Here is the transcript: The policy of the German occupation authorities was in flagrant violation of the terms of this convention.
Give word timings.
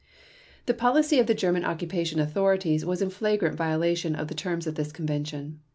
The 0.65 0.73
policy 0.73 1.19
of 1.19 1.27
the 1.27 1.35
German 1.35 1.63
occupation 1.63 2.19
authorities 2.19 2.83
was 2.83 3.03
in 3.03 3.11
flagrant 3.11 3.55
violation 3.55 4.15
of 4.15 4.29
the 4.29 4.33
terms 4.33 4.65
of 4.65 4.73
this 4.73 4.91
convention. 4.91 5.59